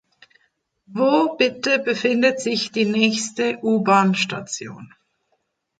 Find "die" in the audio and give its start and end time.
2.71-2.85